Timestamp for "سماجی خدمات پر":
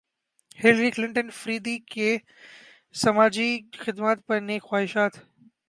2.95-4.39